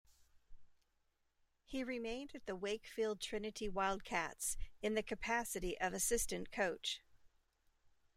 [1.63, 7.03] He remained at the Wakefield Trinity Wildcats, in the capacity of assistant coach.